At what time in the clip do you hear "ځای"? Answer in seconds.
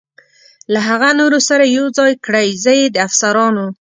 1.97-2.11